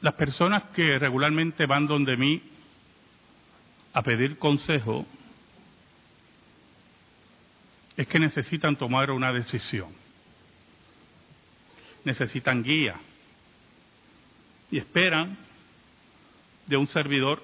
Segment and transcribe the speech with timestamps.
[0.00, 2.42] Las personas que regularmente van donde mí
[3.92, 5.04] a pedir consejo
[7.96, 9.92] es que necesitan tomar una decisión.
[12.04, 12.98] Necesitan guía
[14.70, 15.36] y esperan
[16.66, 17.42] de un servidor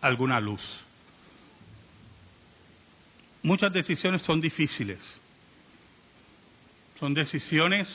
[0.00, 0.62] alguna luz.
[3.42, 5.00] Muchas decisiones son difíciles.
[6.98, 7.88] Son decisiones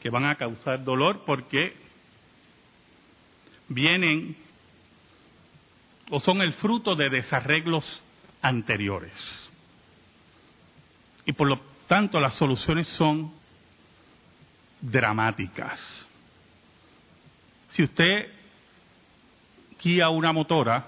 [0.00, 1.74] que van a causar dolor porque
[3.68, 4.36] vienen
[6.10, 8.02] o son el fruto de desarreglos
[8.40, 9.12] anteriores.
[11.26, 13.32] Y por lo tanto las soluciones son
[14.80, 15.78] dramáticas.
[17.70, 18.32] Si usted
[19.82, 20.86] guía una motora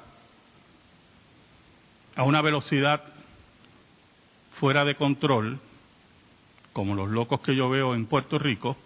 [2.16, 3.02] a una velocidad
[4.58, 5.58] fuera de control,
[6.72, 8.76] como los locos que yo veo en Puerto Rico,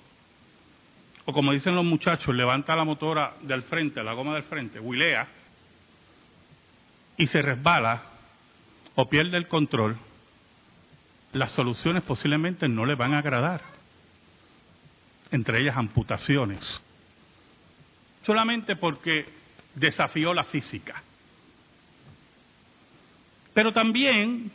[1.27, 5.27] o como dicen los muchachos, levanta la motora del frente, la goma del frente, huilea,
[7.17, 8.03] y se resbala
[8.95, 9.97] o pierde el control,
[11.33, 13.63] las soluciones posiblemente no le van a agradar,
[15.31, 16.83] entre ellas amputaciones,
[18.23, 19.27] solamente porque
[19.75, 21.03] desafió la física.
[23.55, 24.51] Pero también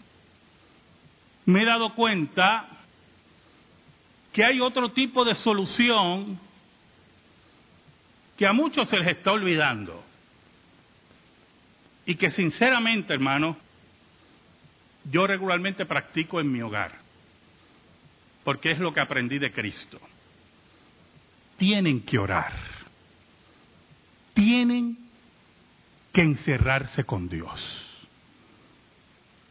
[1.45, 2.67] me he dado cuenta
[4.31, 6.39] que hay otro tipo de solución
[8.39, 10.01] que a muchos se les está olvidando.
[12.05, 13.57] Y que sinceramente, hermano,
[15.11, 16.93] yo regularmente practico en mi hogar.
[18.45, 19.99] Porque es lo que aprendí de Cristo.
[21.57, 22.53] Tienen que orar.
[24.33, 24.97] Tienen
[26.13, 28.09] que encerrarse con Dios.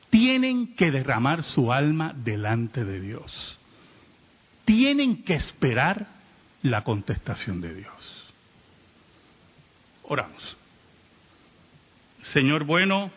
[0.08, 3.58] Tienen que derramar su alma delante de Dios.
[4.64, 6.06] Tienen que esperar
[6.62, 8.27] la contestación de Dios.
[10.10, 10.56] Oramos.
[12.32, 13.10] Señor bueno,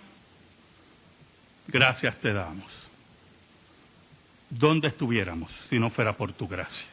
[1.67, 2.69] gracias te damos.
[4.49, 6.89] ¿Dónde estuviéramos si no fuera por tu gracia?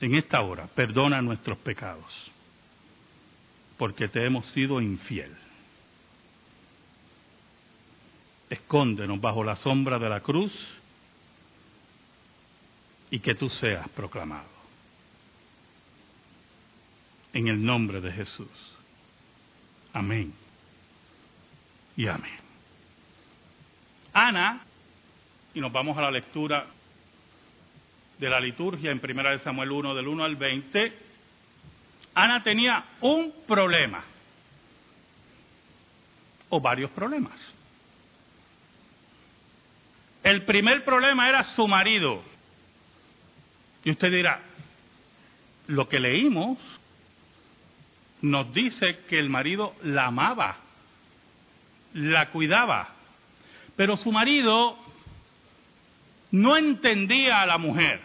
[0.00, 2.30] En esta hora, perdona nuestros pecados,
[3.76, 5.36] porque te hemos sido infiel.
[8.48, 10.52] Escóndenos bajo la sombra de la cruz
[13.10, 14.59] y que tú seas proclamado.
[17.32, 18.48] En el nombre de Jesús.
[19.92, 20.32] Amén.
[21.96, 22.38] Y amén.
[24.12, 24.60] Ana,
[25.54, 26.66] y nos vamos a la lectura
[28.18, 30.98] de la liturgia en 1 Samuel 1 del 1 al 20,
[32.14, 34.04] Ana tenía un problema,
[36.50, 37.38] o varios problemas.
[40.22, 42.22] El primer problema era su marido.
[43.84, 44.42] Y usted dirá,
[45.68, 46.58] lo que leímos
[48.22, 50.56] nos dice que el marido la amaba,
[51.94, 52.88] la cuidaba,
[53.76, 54.76] pero su marido
[56.32, 58.00] no entendía a la mujer.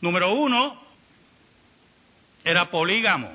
[0.00, 0.80] Número uno,
[2.44, 3.30] era polígamo,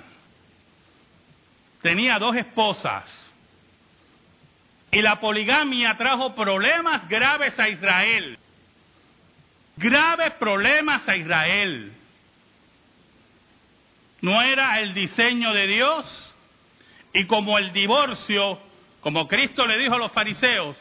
[1.82, 3.06] tenía dos esposas.
[4.92, 8.38] Y la poligamia trajo problemas graves a Israel,
[9.78, 11.94] graves problemas a Israel
[14.28, 16.34] no era el diseño de Dios
[17.14, 18.60] y como el divorcio,
[19.00, 20.76] como Cristo le dijo a los fariseos,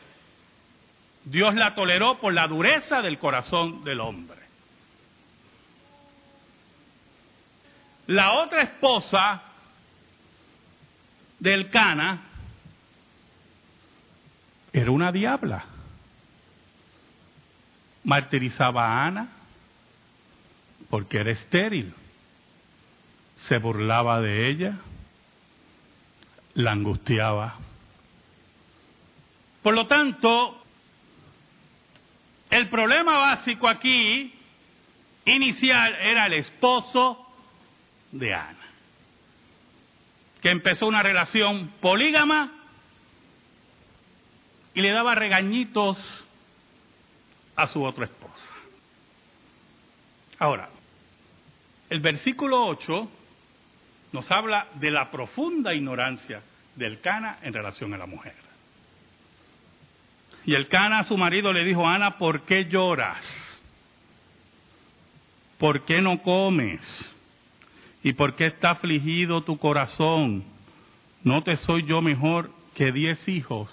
[1.25, 4.41] Dios la toleró por la dureza del corazón del hombre.
[8.09, 9.43] La otra esposa
[11.39, 12.23] del Cana
[14.73, 15.65] era una diabla.
[18.03, 19.29] Martirizaba a Ana
[20.91, 21.95] porque era estéril
[23.49, 24.77] se burlaba de ella,
[26.55, 27.57] la angustiaba.
[29.63, 30.63] Por lo tanto,
[32.51, 34.33] el problema básico aquí,
[35.25, 37.27] inicial, era el esposo
[38.13, 38.67] de Ana,
[40.41, 42.53] que empezó una relación polígama
[44.75, 45.99] y le daba regañitos
[47.55, 48.51] a su otra esposa.
[50.39, 50.69] Ahora,
[51.89, 53.11] el versículo 8
[54.17, 56.41] nos habla de la profunda ignorancia
[56.75, 58.33] del Cana en relación a la mujer.
[60.47, 63.23] Y el Cana a su marido le dijo, Ana, ¿por qué lloras?
[65.59, 66.81] ¿Por qué no comes?
[68.03, 70.45] ¿Y por qué está afligido tu corazón?
[71.23, 73.69] ¿No te soy yo mejor que diez hijos?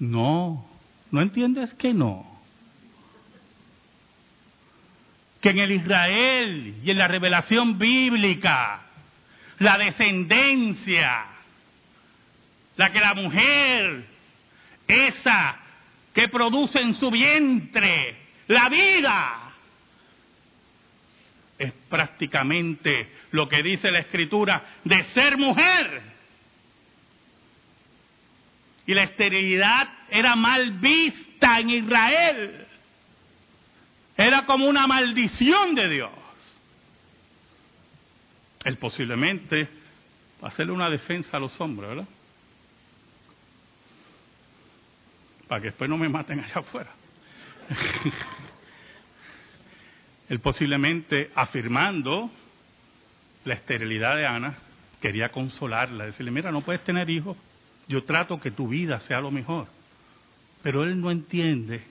[0.00, 0.68] No,
[1.12, 2.26] ¿no entiendes que no?
[5.40, 8.87] que en el Israel y en la revelación bíblica,
[9.58, 11.24] la descendencia,
[12.76, 14.04] la que la mujer,
[14.86, 15.58] esa
[16.14, 18.16] que produce en su vientre
[18.46, 19.48] la vida,
[21.58, 26.02] es prácticamente lo que dice la escritura de ser mujer.
[28.86, 32.66] Y la esterilidad era mal vista en Israel.
[34.16, 36.10] Era como una maldición de Dios.
[38.64, 39.68] Él posiblemente
[40.42, 42.08] hacerle una defensa a los hombres, ¿verdad?
[45.46, 46.90] Para que después no me maten allá afuera.
[50.28, 52.30] Él posiblemente afirmando
[53.44, 54.58] la esterilidad de Ana,
[55.00, 57.36] quería consolarla, decirle, mira, no puedes tener hijos,
[57.86, 59.68] yo trato que tu vida sea lo mejor.
[60.62, 61.82] Pero él no entiende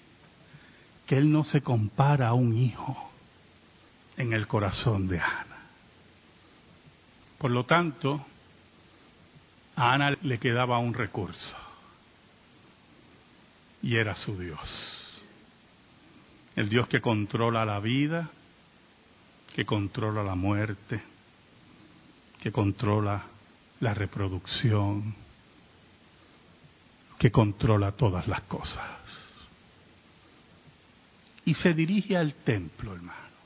[1.08, 3.12] que él no se compara a un hijo
[4.18, 5.47] en el corazón de Ana.
[7.38, 8.26] Por lo tanto,
[9.76, 11.56] a Ana le quedaba un recurso
[13.82, 15.24] y era su Dios.
[16.56, 18.30] El Dios que controla la vida,
[19.56, 21.02] que controla la muerte,
[22.42, 23.24] que controla
[23.80, 25.16] la reproducción,
[27.20, 28.98] que controla todas las cosas
[31.48, 33.38] y se dirige al templo, hermano,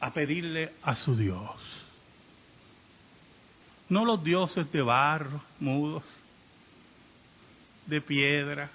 [0.00, 1.87] a pedirle a su Dios.
[3.88, 6.04] No los dioses de barro, mudos,
[7.86, 8.70] de piedra,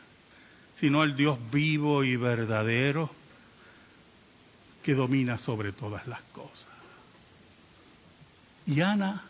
[0.80, 3.10] sino el Dios vivo y verdadero
[4.81, 6.68] que domina sobre todas las cosas.
[8.65, 9.24] Y Ana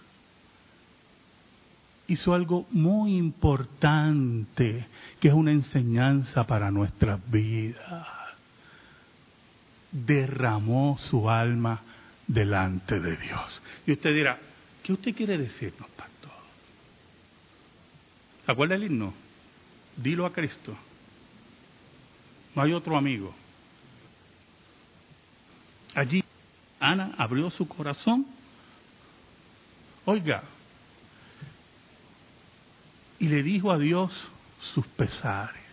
[2.07, 4.87] hizo algo muy importante,
[5.19, 8.23] que es una enseñanza para nuestras vidas
[9.93, 11.81] derramó su alma
[12.27, 13.61] delante de Dios.
[13.85, 14.39] Y usted dirá,
[14.83, 16.31] ¿qué usted quiere decirnos, pastor?
[18.45, 19.13] ¿Se acuerda el himno?
[19.97, 20.75] Dilo a Cristo.
[22.55, 23.33] No hay otro amigo.
[25.95, 26.23] Allí
[26.79, 28.25] Ana abrió su corazón.
[30.05, 30.43] Oiga,
[33.19, 34.11] y le dijo a Dios
[34.73, 35.63] sus pesares.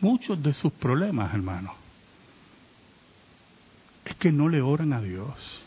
[0.00, 1.82] Muchos de sus problemas, hermano
[4.04, 5.64] es que no le oran a Dios.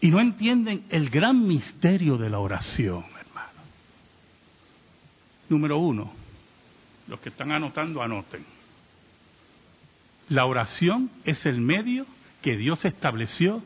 [0.00, 3.60] Y no entienden el gran misterio de la oración, hermano.
[5.48, 6.12] Número uno,
[7.08, 8.44] los que están anotando, anoten.
[10.28, 12.06] La oración es el medio
[12.42, 13.62] que Dios estableció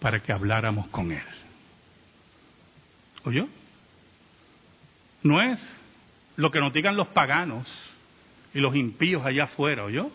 [0.00, 1.22] para que habláramos con Él.
[3.24, 3.46] ¿Oyó?
[5.22, 5.60] No es
[6.36, 7.68] lo que nos digan los paganos
[8.54, 10.10] y los impíos allá afuera, ¿oyó?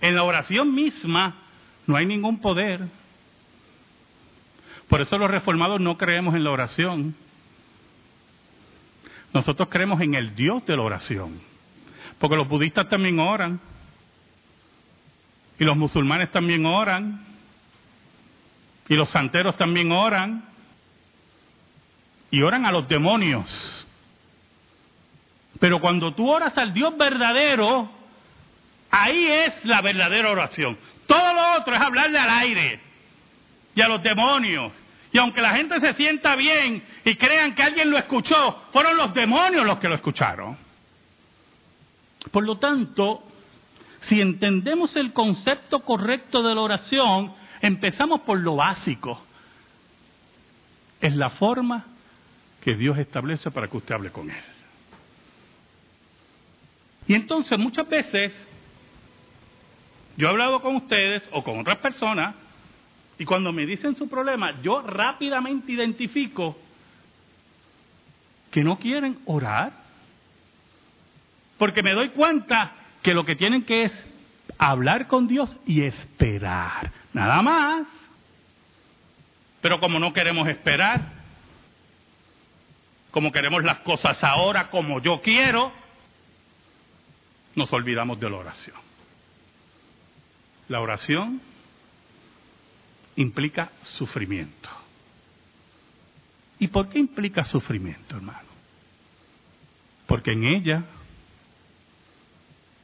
[0.00, 1.34] En la oración misma
[1.86, 2.86] no hay ningún poder.
[4.94, 7.16] Por eso los reformados no creemos en la oración.
[9.32, 11.40] Nosotros creemos en el Dios de la oración.
[12.20, 13.60] Porque los budistas también oran.
[15.58, 17.26] Y los musulmanes también oran.
[18.88, 20.44] Y los santeros también oran.
[22.30, 23.84] Y oran a los demonios.
[25.58, 27.90] Pero cuando tú oras al Dios verdadero,
[28.92, 30.78] Ahí es la verdadera oración.
[31.08, 32.80] Todo lo otro es hablarle al aire
[33.74, 34.83] y a los demonios.
[35.14, 39.14] Y aunque la gente se sienta bien y crean que alguien lo escuchó, fueron los
[39.14, 40.56] demonios los que lo escucharon.
[42.32, 43.22] Por lo tanto,
[44.08, 49.22] si entendemos el concepto correcto de la oración, empezamos por lo básico.
[51.00, 51.84] Es la forma
[52.60, 54.44] que Dios establece para que usted hable con Él.
[57.06, 58.36] Y entonces muchas veces
[60.16, 62.34] yo he hablado con ustedes o con otras personas
[63.18, 66.56] y cuando me dicen su problema, yo rápidamente identifico
[68.50, 69.72] que no quieren orar.
[71.58, 74.06] Porque me doy cuenta que lo que tienen que es
[74.58, 76.90] hablar con Dios y esperar.
[77.12, 77.86] Nada más.
[79.60, 81.00] Pero como no queremos esperar,
[83.10, 85.72] como queremos las cosas ahora como yo quiero,
[87.54, 88.76] nos olvidamos de la oración.
[90.68, 91.40] La oración
[93.16, 94.68] implica sufrimiento.
[96.58, 98.48] ¿Y por qué implica sufrimiento, hermano?
[100.06, 100.84] Porque en ella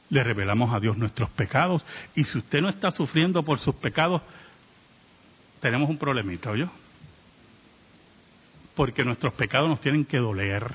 [0.09, 1.83] le revelamos a Dios nuestros pecados
[2.15, 4.21] y si usted no está sufriendo por sus pecados,
[5.61, 6.69] tenemos un problemita, ¿oyó?
[8.75, 10.69] Porque nuestros pecados nos tienen que doler.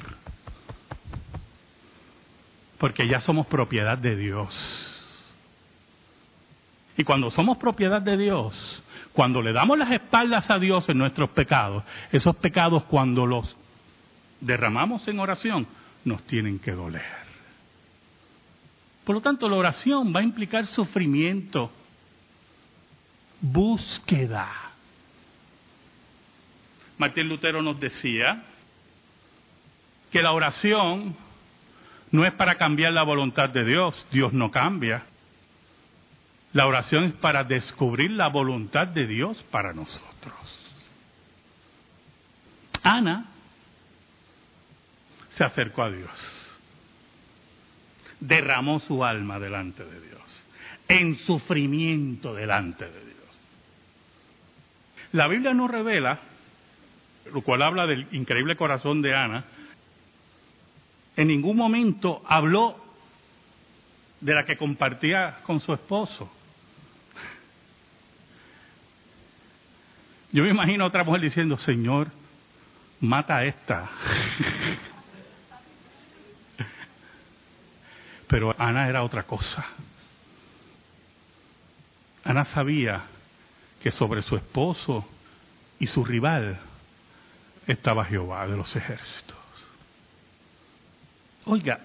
[2.78, 4.95] Porque ya somos propiedad de Dios.
[6.96, 11.30] Y cuando somos propiedad de Dios, cuando le damos las espaldas a Dios en nuestros
[11.30, 13.56] pecados, esos pecados cuando los
[14.40, 15.66] derramamos en oración,
[16.04, 17.26] nos tienen que doler.
[19.04, 21.70] Por lo tanto, la oración va a implicar sufrimiento,
[23.40, 24.48] búsqueda.
[26.98, 28.42] Martín Lutero nos decía
[30.10, 31.14] que la oración
[32.10, 35.04] no es para cambiar la voluntad de Dios, Dios no cambia.
[36.56, 40.72] La oración es para descubrir la voluntad de Dios para nosotros.
[42.82, 43.26] Ana
[45.34, 46.58] se acercó a Dios,
[48.20, 50.44] derramó su alma delante de Dios,
[50.88, 53.38] en sufrimiento delante de Dios.
[55.12, 56.20] La Biblia nos revela,
[57.34, 59.44] lo cual habla del increíble corazón de Ana,
[61.18, 62.82] en ningún momento habló
[64.22, 66.32] de la que compartía con su esposo.
[70.36, 72.08] Yo me imagino a otra mujer diciendo, Señor,
[73.00, 73.88] mata a esta.
[78.28, 79.64] Pero Ana era otra cosa.
[82.22, 83.04] Ana sabía
[83.82, 85.08] que sobre su esposo
[85.78, 86.60] y su rival
[87.66, 89.38] estaba Jehová de los ejércitos.
[91.46, 91.80] Oiga,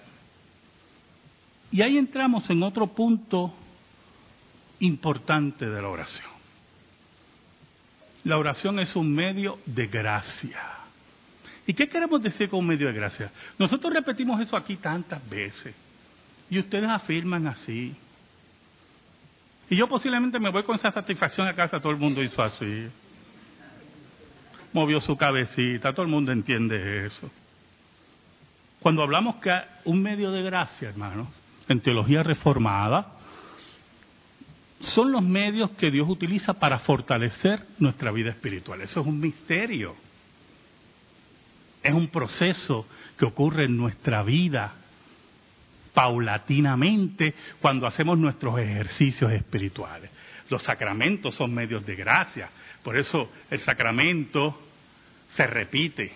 [1.70, 3.50] y ahí entramos en otro punto
[4.80, 6.31] importante de la oración.
[8.24, 10.60] La oración es un medio de gracia.
[11.66, 13.30] ¿Y qué queremos decir con un medio de gracia?
[13.58, 15.74] Nosotros repetimos eso aquí tantas veces.
[16.50, 17.94] Y ustedes afirman así.
[19.70, 22.88] Y yo posiblemente me voy con esa satisfacción a casa, todo el mundo hizo así.
[24.72, 27.30] Movió su cabecita, todo el mundo entiende eso.
[28.80, 31.28] Cuando hablamos que un medio de gracia, hermanos,
[31.68, 33.12] en teología reformada,
[34.82, 38.80] son los medios que Dios utiliza para fortalecer nuestra vida espiritual.
[38.80, 39.94] Eso es un misterio.
[41.82, 42.86] Es un proceso
[43.16, 44.74] que ocurre en nuestra vida
[45.94, 50.10] paulatinamente cuando hacemos nuestros ejercicios espirituales.
[50.48, 52.50] Los sacramentos son medios de gracia.
[52.82, 54.60] Por eso el sacramento
[55.36, 56.12] se repite.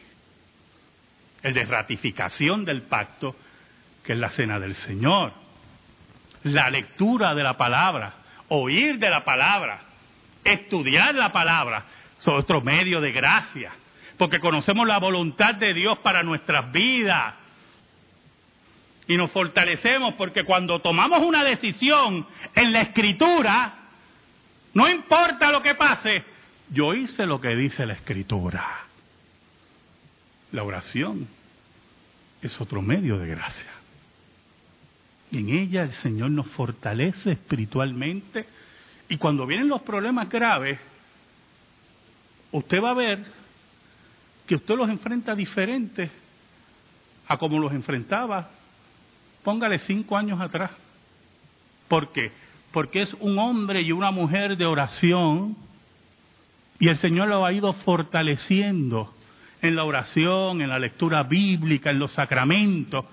[1.42, 3.36] El de ratificación del pacto,
[4.02, 5.32] que es la cena del Señor.
[6.42, 9.80] La lectura de la palabra oír de la palabra,
[10.44, 11.84] estudiar la palabra,
[12.18, 13.72] son otro medio de gracia,
[14.16, 17.34] porque conocemos la voluntad de Dios para nuestras vidas.
[19.08, 23.74] Y nos fortalecemos porque cuando tomamos una decisión en la escritura,
[24.74, 26.24] no importa lo que pase,
[26.70, 28.64] yo hice lo que dice la escritura.
[30.52, 31.28] La oración
[32.42, 33.75] es otro medio de gracia.
[35.32, 38.46] En ella el Señor nos fortalece espiritualmente.
[39.08, 40.78] Y cuando vienen los problemas graves,
[42.52, 43.24] usted va a ver
[44.46, 46.10] que usted los enfrenta diferentes
[47.28, 48.48] a como los enfrentaba,
[49.42, 50.70] póngale cinco años atrás.
[51.88, 52.30] ¿Por qué?
[52.72, 55.56] Porque es un hombre y una mujer de oración
[56.78, 59.12] y el Señor lo ha ido fortaleciendo
[59.62, 63.04] en la oración, en la lectura bíblica, en los sacramentos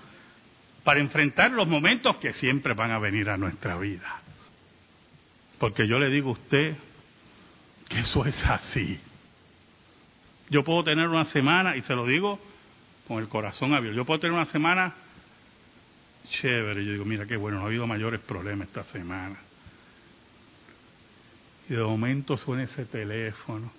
[0.84, 4.20] para enfrentar los momentos que siempre van a venir a nuestra vida.
[5.58, 6.76] Porque yo le digo a usted
[7.88, 9.00] que eso es así.
[10.50, 12.38] Yo puedo tener una semana, y se lo digo
[13.08, 14.94] con el corazón abierto, yo puedo tener una semana
[16.28, 16.84] chévere.
[16.84, 19.36] Yo digo, mira qué bueno, no ha habido mayores problemas esta semana.
[21.68, 23.72] Y de momento suena ese teléfono.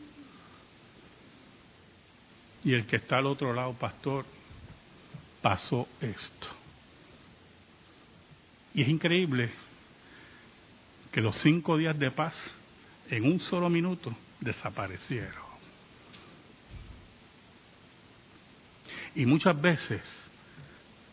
[2.63, 4.25] Y el que está al otro lado, pastor,
[5.41, 6.47] pasó esto.
[8.75, 9.49] Y es increíble
[11.11, 12.35] que los cinco días de paz
[13.09, 15.45] en un solo minuto desaparecieron.
[19.15, 20.01] Y muchas veces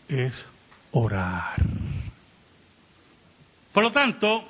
[0.09, 0.45] es
[0.91, 1.55] orar.
[3.73, 4.45] Por lo tanto,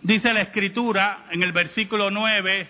[0.00, 2.68] dice la escritura en el versículo 9,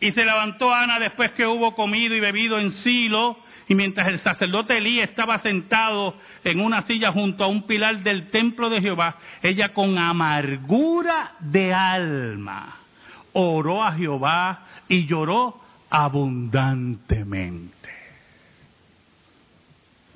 [0.00, 3.38] y se levantó Ana después que hubo comido y bebido en Silo,
[3.70, 8.28] y mientras el sacerdote Elí estaba sentado en una silla junto a un pilar del
[8.28, 12.78] templo de Jehová, ella con amargura de alma
[13.32, 17.88] oró a Jehová y lloró abundantemente.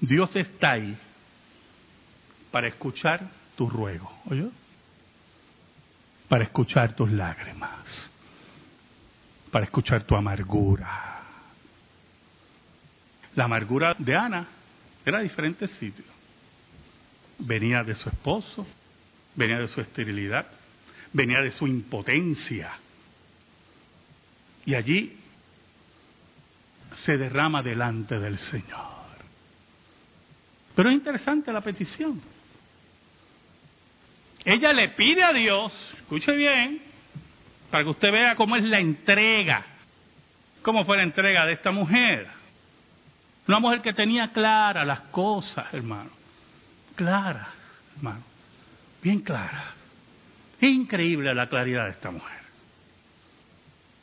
[0.00, 0.98] Dios está ahí
[2.50, 3.20] para escuchar
[3.54, 4.48] tu ruego, ¿oyó?
[6.28, 8.10] Para escuchar tus lágrimas,
[9.52, 11.03] para escuchar tu amargura
[13.34, 14.46] la amargura de Ana
[15.04, 16.04] era diferente sitio.
[17.38, 18.66] venía de su esposo,
[19.34, 20.46] venía de su esterilidad,
[21.12, 22.72] venía de su impotencia.
[24.64, 25.18] Y allí
[27.04, 28.94] se derrama delante del Señor.
[30.74, 32.20] Pero es interesante la petición.
[34.44, 36.80] Ella le pide a Dios, escuche bien,
[37.70, 39.64] para que usted vea cómo es la entrega,
[40.62, 42.43] cómo fue la entrega de esta mujer.
[43.46, 46.10] Una mujer que tenía claras las cosas, hermano.
[46.96, 47.48] Claras,
[47.96, 48.22] hermano.
[49.02, 49.74] Bien claras.
[50.60, 52.40] Increíble la claridad de esta mujer.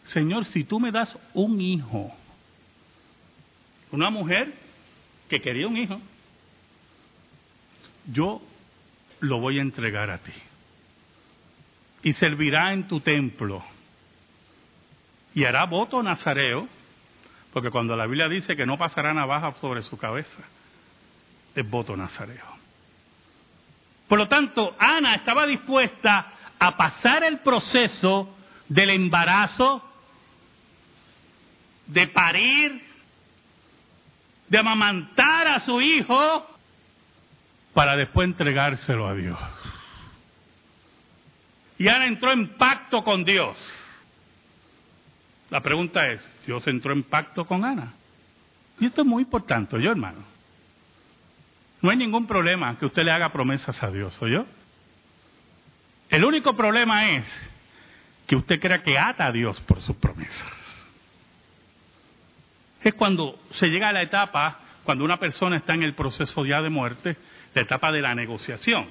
[0.05, 2.13] Señor, si tú me das un hijo,
[3.91, 4.53] una mujer
[5.29, 5.99] que quería un hijo,
[8.11, 8.41] yo
[9.21, 10.33] lo voy a entregar a ti.
[12.03, 13.63] Y servirá en tu templo.
[15.33, 16.67] Y hará voto nazareo,
[17.53, 20.41] porque cuando la Biblia dice que no pasará navaja sobre su cabeza,
[21.53, 22.45] es voto nazareo.
[24.07, 28.35] Por lo tanto, Ana estaba dispuesta a pasar el proceso
[28.67, 29.83] del embarazo,
[31.87, 32.85] de parir,
[34.47, 36.47] de amamantar a su hijo
[37.73, 39.39] para después entregárselo a Dios.
[41.77, 43.57] Y Ana entró en pacto con Dios.
[45.51, 47.93] La pregunta es, ¿Dios entró en pacto con Ana?
[48.79, 50.23] Y esto es muy importante, yo hermano.
[51.81, 54.45] No hay ningún problema que usted le haga promesas a Dios, ¿o yo?
[56.09, 57.25] El único problema es
[58.25, 60.51] que usted crea que ata a Dios por sus promesas.
[62.81, 66.61] Es cuando se llega a la etapa, cuando una persona está en el proceso ya
[66.61, 67.17] de muerte,
[67.53, 68.87] la etapa de la negociación.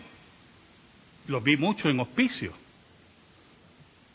[1.27, 2.53] Los vi mucho en hospicio.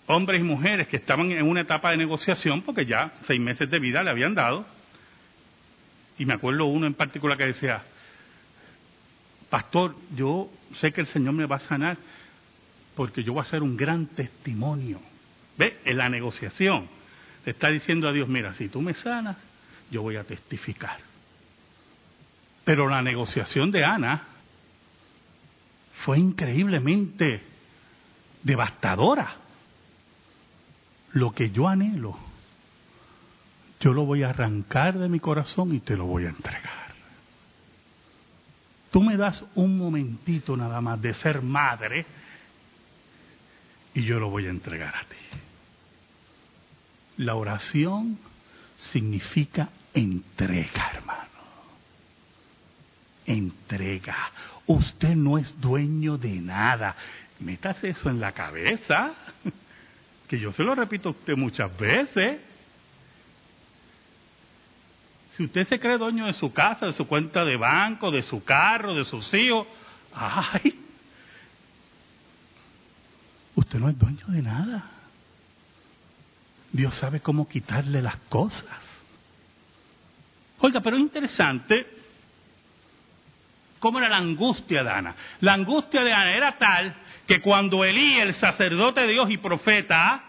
[0.08, 3.80] Hombres y mujeres que estaban en una etapa de negociación porque ya seis meses de
[3.80, 4.66] vida le habían dado.
[6.18, 7.82] Y me acuerdo uno en particular que decía,
[9.50, 11.98] pastor, yo sé que el Señor me va a sanar
[12.96, 15.02] porque yo voy a ser un gran testimonio.
[15.58, 15.80] ¿Ve?
[15.86, 16.88] En la negociación
[17.46, 19.38] le está diciendo a Dios, mira, si tú me sanas,
[19.92, 20.98] yo voy a testificar.
[22.64, 24.24] Pero la negociación de Ana
[26.04, 27.42] fue increíblemente
[28.42, 29.36] devastadora.
[31.16, 32.18] Lo que yo anhelo,
[33.80, 36.94] yo lo voy a arrancar de mi corazón y te lo voy a entregar.
[38.92, 42.06] Tú me das un momentito nada más de ser madre
[43.94, 45.16] y yo lo voy a entregar a ti.
[47.24, 48.20] La oración
[48.92, 51.30] significa entrega, hermano.
[53.26, 54.18] Entrega.
[54.68, 56.94] Usted no es dueño de nada.
[57.40, 59.14] Métase eso en la cabeza,
[60.28, 62.40] que yo se lo repito a usted muchas veces.
[65.36, 68.44] Si usted se cree dueño de su casa, de su cuenta de banco, de su
[68.44, 69.68] carro, de sus hijos,
[70.14, 70.80] ¡ay!
[73.56, 74.92] Usted no es dueño de nada.
[76.72, 78.64] Dios sabe cómo quitarle las cosas.
[80.60, 81.95] Oiga, pero es interesante
[83.86, 85.16] cómo era la angustia de Ana.
[85.42, 86.92] La angustia de Ana era tal
[87.28, 90.24] que cuando Elí, el sacerdote de Dios y profeta,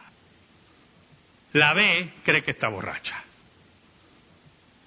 [1.55, 3.17] la ve, cree que está borracha.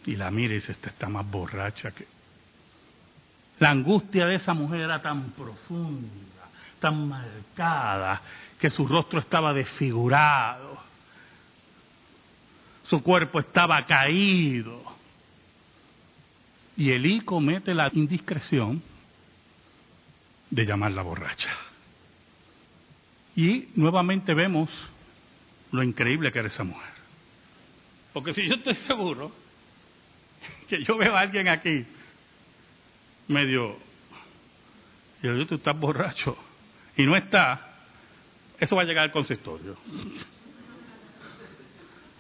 [0.06, 2.06] Y la mira y dice, esta está más borracha que...
[3.58, 6.46] La angustia de esa mujer era tan profunda,
[6.80, 8.22] tan marcada,
[8.60, 10.78] que su rostro estaba desfigurado,
[12.84, 14.99] su cuerpo estaba caído
[16.80, 18.82] y Elí comete la indiscreción
[20.50, 21.50] de llamarla borracha.
[23.36, 24.70] Y nuevamente vemos
[25.74, 26.94] lo increíble que era esa mujer.
[28.14, 29.30] Porque si yo estoy seguro
[30.70, 31.86] que yo veo a alguien aquí
[33.28, 33.78] medio,
[35.22, 36.38] yo, tú estás borracho,
[36.96, 37.76] y no está,
[38.58, 39.76] eso va a llegar al consistorio.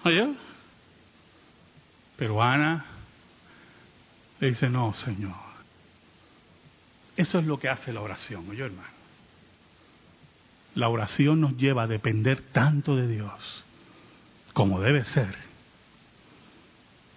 [0.03, 0.33] ¿Oye?
[2.17, 2.98] Pero Ana
[4.39, 5.35] le dice, no, Señor.
[7.17, 8.87] Eso es lo que hace la oración, oye hermano.
[10.75, 13.65] La oración nos lleva a depender tanto de Dios
[14.53, 15.35] como debe ser,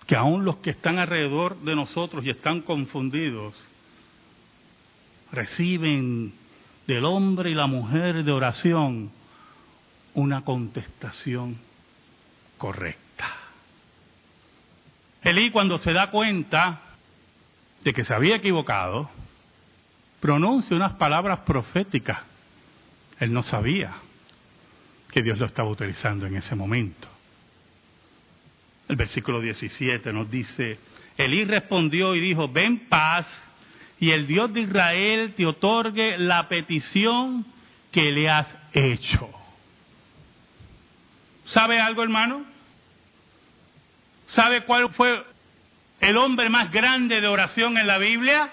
[0.07, 3.63] que aún los que están alrededor de nosotros y están confundidos,
[5.31, 6.35] reciben
[6.87, 9.11] del hombre y la mujer de oración
[10.15, 11.59] una contestación
[12.59, 13.29] correcta.
[15.23, 16.92] Elí cuando se da cuenta
[17.85, 19.11] de que se había equivocado,
[20.21, 22.21] pronuncia unas palabras proféticas.
[23.19, 23.95] Él no sabía
[25.11, 27.09] que Dios lo estaba utilizando en ese momento.
[28.89, 30.79] El versículo 17 nos dice,
[31.17, 33.27] Elí respondió y dijo, ven paz,
[33.99, 37.47] y el Dios de Israel te otorgue la petición
[37.93, 39.31] que le has hecho.
[41.45, 42.45] ¿Sabe algo, hermano?
[44.29, 45.23] ¿Sabe cuál fue
[46.03, 48.51] el hombre más grande de oración en la Biblia?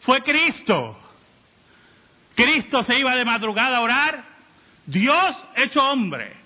[0.00, 0.98] Fue Cristo.
[2.34, 4.24] Cristo se iba de madrugada a orar.
[4.84, 6.36] Dios hecho hombre.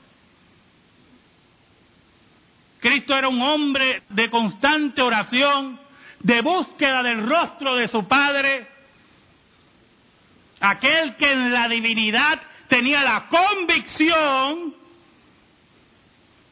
[2.78, 5.80] Cristo era un hombre de constante oración,
[6.20, 8.68] de búsqueda del rostro de su Padre.
[10.60, 14.74] Aquel que en la divinidad tenía la convicción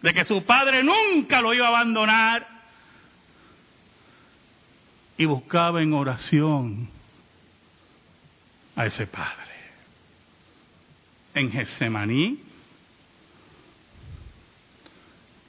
[0.00, 2.53] de que su Padre nunca lo iba a abandonar
[5.16, 6.88] y buscaba en oración
[8.76, 9.54] a ese Padre.
[11.34, 12.40] En Getsemaní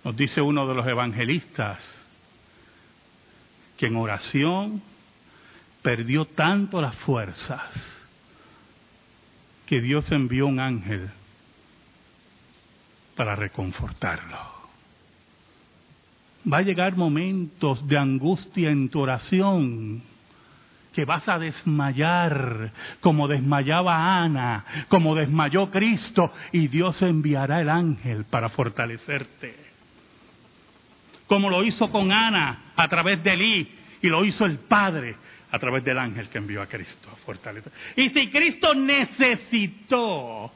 [0.03, 1.79] nos dice uno de los evangelistas
[3.77, 4.81] que en oración
[5.81, 7.61] perdió tanto las fuerzas
[9.65, 11.09] que Dios envió un ángel
[13.15, 14.54] para reconfortarlo.
[16.51, 20.03] Va a llegar momentos de angustia en tu oración
[20.93, 28.23] que vas a desmayar como desmayaba Ana, como desmayó Cristo, y Dios enviará el ángel
[28.25, 29.55] para fortalecerte.
[31.27, 35.15] Como lo hizo con Ana a través de Elí, y lo hizo el Padre
[35.51, 37.71] a través del ángel que envió a Cristo a fortalecer.
[37.95, 40.51] Y si Cristo necesitó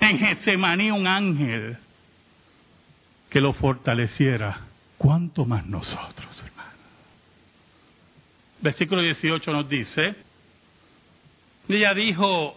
[0.00, 1.76] en Getsemaní un ángel
[3.28, 4.60] que lo fortaleciera,
[4.96, 6.70] ¿cuánto más nosotros, hermano?
[8.60, 10.14] Versículo 18 nos dice,
[11.68, 12.56] ella dijo,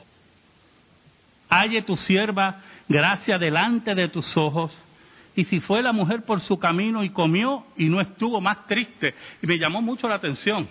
[1.50, 4.76] halle tu sierva gracia delante de tus ojos,
[5.36, 9.14] y si fue la mujer por su camino y comió y no estuvo más triste,
[9.42, 10.68] y me llamó mucho la atención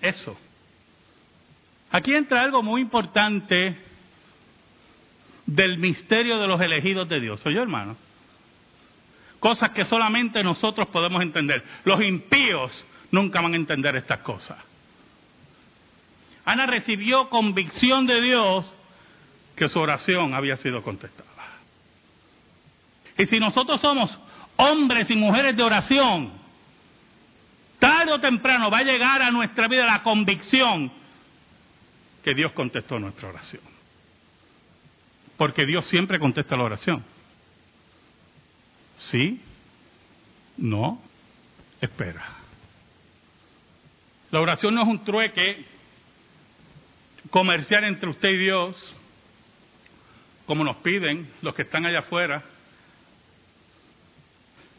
[0.00, 0.36] eso.
[1.90, 3.76] Aquí entra algo muy importante
[5.46, 7.44] del misterio de los elegidos de Dios.
[7.44, 7.96] Oye, hermano.
[9.40, 11.64] Cosas que solamente nosotros podemos entender.
[11.84, 14.58] Los impíos nunca van a entender estas cosas.
[16.44, 18.70] Ana recibió convicción de Dios
[19.56, 21.28] que su oración había sido contestada.
[23.16, 24.18] Y si nosotros somos
[24.56, 26.32] hombres y mujeres de oración,
[27.78, 30.92] tarde o temprano va a llegar a nuestra vida la convicción
[32.22, 33.62] que Dios contestó nuestra oración.
[35.36, 37.04] Porque Dios siempre contesta la oración.
[39.08, 39.40] ¿Sí?
[40.56, 41.00] No.
[41.80, 42.22] Espera.
[44.30, 45.64] La oración no es un trueque
[47.30, 48.94] comercial entre usted y Dios,
[50.46, 52.44] como nos piden los que están allá afuera.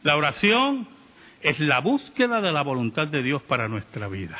[0.03, 0.87] La oración
[1.41, 4.39] es la búsqueda de la voluntad de Dios para nuestra vida.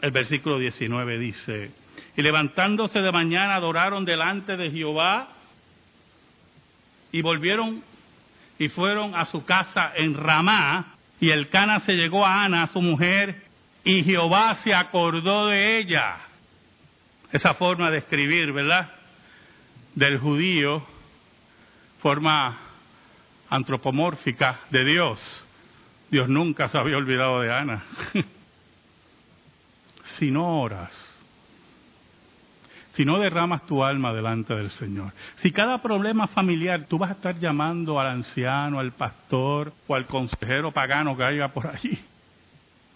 [0.00, 1.70] El versículo 19 dice,
[2.16, 5.28] y levantándose de mañana adoraron delante de Jehová
[7.12, 7.82] y volvieron
[8.58, 12.82] y fueron a su casa en Ramá y el Cana se llegó a Ana, su
[12.82, 13.44] mujer,
[13.84, 16.16] y Jehová se acordó de ella.
[17.30, 18.90] Esa forma de escribir, ¿verdad?
[19.94, 20.84] Del judío,
[22.00, 22.58] forma
[23.48, 25.46] antropomórfica de Dios.
[26.10, 27.84] Dios nunca se había olvidado de Ana.
[30.18, 30.92] si no oras,
[32.92, 37.14] si no derramas tu alma delante del Señor, si cada problema familiar tú vas a
[37.14, 41.98] estar llamando al anciano, al pastor o al consejero pagano que haya por allí,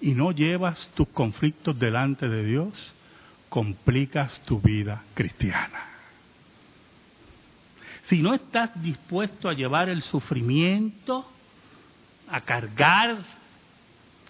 [0.01, 2.95] y no llevas tus conflictos delante de Dios,
[3.49, 5.87] complicas tu vida cristiana.
[8.09, 11.29] Si no estás dispuesto a llevar el sufrimiento,
[12.29, 13.17] a cargar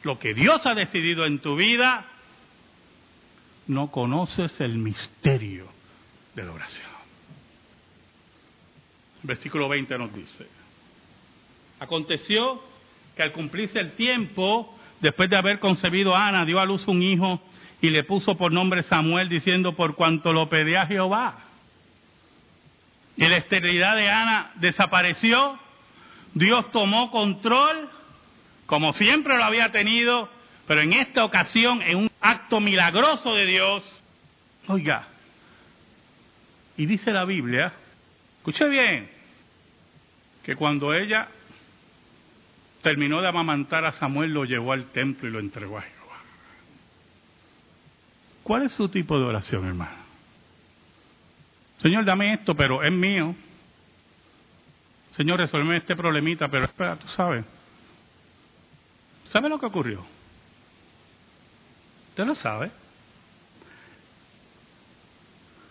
[0.03, 2.07] lo que Dios ha decidido en tu vida,
[3.69, 5.67] no conoces el misterio
[6.35, 6.89] de la oración.
[9.23, 10.47] Versículo 20 nos dice,
[11.81, 12.63] aconteció
[13.17, 17.03] que al cumplirse el tiempo, después de haber concebido a Ana, dio a luz un
[17.03, 17.41] hijo
[17.81, 21.39] y le puso por nombre Samuel, diciendo, por cuanto lo pedía Jehová.
[23.17, 25.59] Y la esterilidad de Ana desapareció.
[26.35, 27.89] Dios tomó control,
[28.67, 30.29] como siempre lo había tenido,
[30.67, 33.83] pero en esta ocasión, en un acto milagroso de Dios,
[34.67, 35.07] oiga,
[36.77, 37.73] y dice la Biblia,
[38.39, 39.09] escuche bien,
[40.43, 41.29] que cuando ella
[42.83, 46.17] terminó de amamantar a Samuel, lo llevó al templo y lo entregó a Jehová.
[48.43, 50.07] ¿Cuál es su tipo de oración, hermano?
[51.79, 53.35] Señor, dame esto, pero es mío.
[55.17, 57.45] Señor, resuelve este problemita, pero espera, tú sabes.
[59.27, 60.16] ¿Sabe lo que ocurrió?
[62.17, 62.71] Usted lo sabe.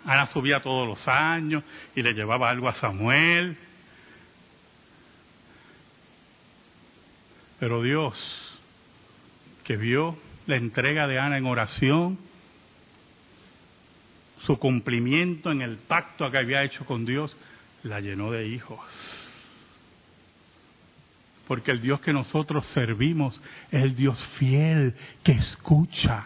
[0.06, 1.64] Ana subía todos los años
[1.96, 3.58] y le llevaba algo a Samuel.
[7.60, 8.60] Pero Dios,
[9.64, 12.20] que vio la entrega de Ana en oración,
[14.44, 17.36] su cumplimiento en el pacto que había hecho con Dios,
[17.82, 19.35] la llenó de hijos.
[21.48, 23.40] Porque el Dios que nosotros servimos
[23.72, 26.24] es el Dios fiel que escucha.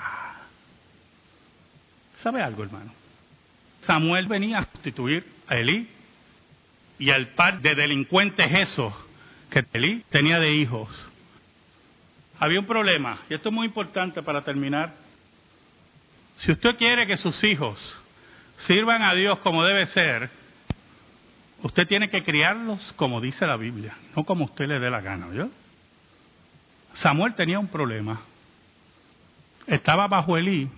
[2.21, 2.91] ¿Sabe algo, hermano?
[3.86, 5.88] Samuel venía a sustituir a Elí
[6.99, 8.93] y al par de delincuentes esos
[9.49, 10.89] que Elí tenía de hijos.
[12.39, 14.93] Había un problema, y esto es muy importante para terminar.
[16.38, 17.77] Si usted quiere que sus hijos
[18.67, 20.29] sirvan a Dios como debe ser,
[21.63, 25.28] usted tiene que criarlos como dice la Biblia, no como usted le dé la gana.
[26.95, 28.22] Samuel tenía un problema.
[29.67, 30.69] Estaba bajo Elí,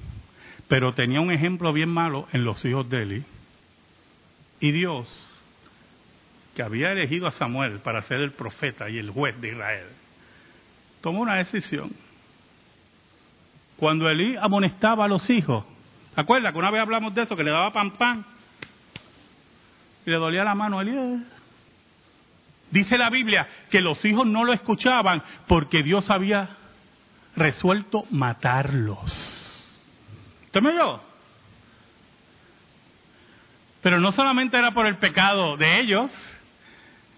[0.68, 3.24] pero tenía un ejemplo bien malo en los hijos de Elí.
[4.60, 5.08] Y Dios,
[6.56, 9.88] que había elegido a Samuel para ser el profeta y el juez de Israel,
[11.02, 11.92] tomó una decisión.
[13.78, 15.66] Cuando Elí amonestaba a los hijos,
[16.16, 18.26] ¿acuerda que una vez hablamos de eso, que le daba pan pan
[20.06, 21.24] le dolía la mano a Elí?
[22.72, 26.58] Dice la Biblia que los hijos no lo escuchaban porque Dios había
[27.36, 29.80] resuelto matarlos.
[30.46, 30.72] ¿Usted me?
[33.82, 36.12] Pero no solamente era por el pecado de ellos,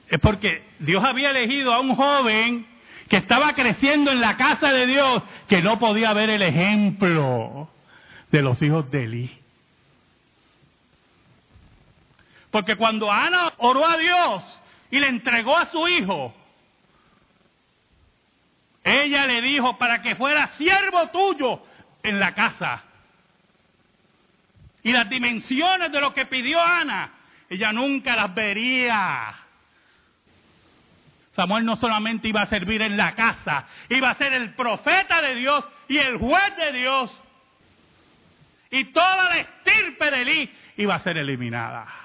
[0.09, 2.65] es porque Dios había elegido a un joven
[3.09, 7.69] que estaba creciendo en la casa de Dios, que no podía ver el ejemplo
[8.31, 9.42] de los hijos de Eli.
[12.53, 14.61] Porque cuando Ana oró a Dios
[14.91, 16.31] y le entregó a su hijo,
[18.83, 21.63] ella le dijo para que fuera siervo tuyo
[22.03, 22.83] en la casa.
[24.83, 27.09] Y las dimensiones de lo que pidió Ana,
[27.49, 29.33] ella nunca las vería.
[31.35, 35.33] Samuel no solamente iba a servir en la casa, iba a ser el profeta de
[35.33, 37.21] Dios y el juez de Dios.
[38.69, 42.02] Y toda la estirpe de Elí iba a ser eliminada.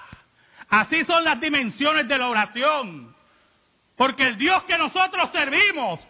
[0.68, 3.14] Así son las dimensiones de la oración.
[3.96, 6.00] Porque el Dios que nosotros servimos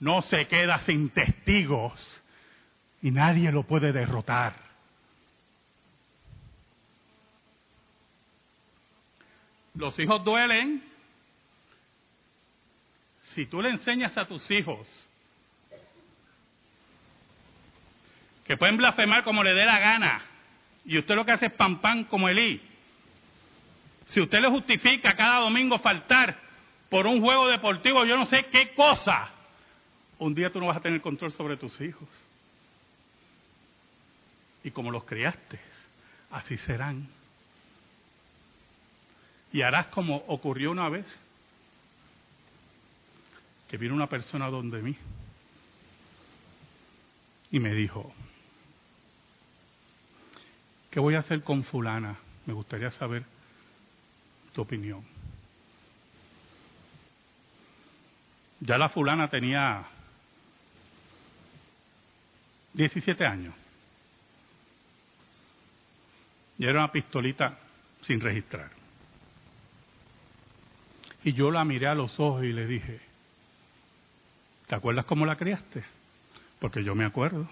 [0.00, 2.22] no se queda sin testigos
[3.02, 4.54] y nadie lo puede derrotar.
[9.74, 10.82] Los hijos duelen,
[13.34, 14.88] si tú le enseñas a tus hijos
[18.44, 20.22] que pueden blasfemar como le dé la gana,
[20.86, 22.62] y usted lo que hace es pam pam como Elí,
[24.06, 26.38] si usted le justifica cada domingo faltar
[26.88, 29.30] por un juego deportivo, yo no sé qué cosa,
[30.18, 32.08] un día tú no vas a tener control sobre tus hijos.
[34.62, 35.60] Y como los criaste,
[36.30, 37.08] así serán.
[39.52, 41.06] Y harás como ocurrió una vez
[43.68, 44.96] que vino una persona donde mí
[47.50, 48.12] y me dijo,
[50.90, 52.18] ¿qué voy a hacer con fulana?
[52.44, 53.24] Me gustaría saber
[54.56, 55.04] tu opinión.
[58.60, 59.84] Ya la fulana tenía
[62.72, 63.54] 17 años.
[66.58, 67.58] Y era una pistolita
[68.00, 68.70] sin registrar.
[71.22, 73.00] Y yo la miré a los ojos y le dije,
[74.68, 75.84] ¿Te acuerdas cómo la criaste?
[76.58, 77.46] Porque yo me acuerdo.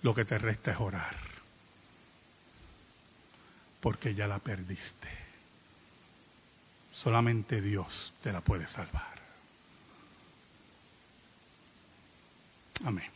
[0.00, 1.29] Lo que te resta es orar.
[3.80, 5.08] Porque ya la perdiste.
[6.92, 9.20] Solamente Dios te la puede salvar.
[12.84, 13.10] Amén.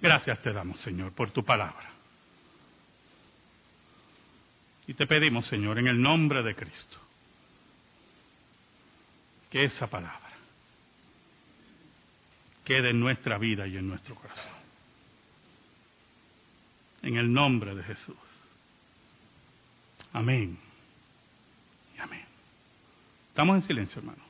[0.00, 1.90] Gracias te damos, Señor, por tu palabra.
[4.86, 6.98] Y te pedimos, Señor, en el nombre de Cristo
[9.50, 10.28] que esa palabra
[12.64, 14.57] quede en nuestra vida y en nuestro corazón.
[17.02, 18.16] En el nombre de Jesús.
[20.12, 20.58] Amén.
[21.96, 22.24] Y amén.
[23.30, 24.27] Estamos en silencio, hermano.